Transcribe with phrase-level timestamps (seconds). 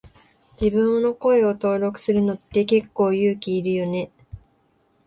[0.59, 4.09] 自分の声を登録するのって結構勇気いるよね。